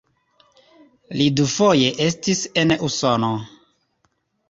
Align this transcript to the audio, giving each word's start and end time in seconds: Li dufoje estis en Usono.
Li 1.19 1.27
dufoje 1.41 1.93
estis 2.09 2.43
en 2.65 2.77
Usono. 2.91 3.33